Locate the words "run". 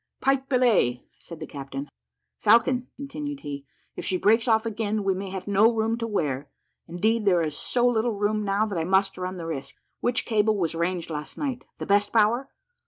9.15-9.37